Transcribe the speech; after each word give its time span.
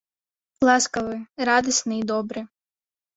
Ласкавы, 0.69 1.17
радасны 1.49 1.93
і 1.99 2.07
добры. 2.13 2.43